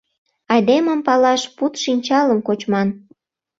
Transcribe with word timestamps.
Айдемым 0.53 0.99
палаш 1.07 1.41
пуд 1.57 1.73
шинчалым 1.83 2.39
кочман. 2.47 2.87